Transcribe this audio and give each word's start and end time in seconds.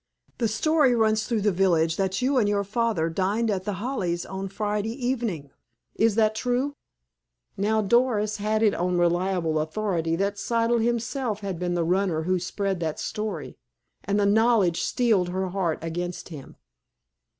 "The 0.39 0.47
story 0.47 0.95
runs 0.95 1.27
through 1.27 1.41
the 1.41 1.51
village 1.51 1.95
that 1.97 2.23
you 2.23 2.39
and 2.39 2.49
your 2.49 2.63
father 2.63 3.07
dined 3.07 3.51
at 3.51 3.65
The 3.65 3.73
Hollies 3.73 4.25
on 4.25 4.47
Friday 4.47 4.93
evening. 4.95 5.51
Is 5.93 6.15
that 6.15 6.33
true?" 6.33 6.75
Now, 7.55 7.83
Doris 7.83 8.37
had 8.37 8.63
it 8.63 8.73
on 8.73 8.97
reliable 8.97 9.59
authority 9.59 10.15
that 10.15 10.37
Siddle 10.39 10.83
himself 10.83 11.41
had 11.41 11.59
been 11.59 11.75
the 11.75 11.83
runner 11.85 12.23
who 12.23 12.39
spread 12.39 12.79
that 12.79 12.99
story, 12.99 13.59
and 14.03 14.19
the 14.19 14.25
knowledge 14.25 14.81
steeled 14.81 15.29
her 15.29 15.49
heart 15.49 15.77
against 15.83 16.29
him. 16.29 16.55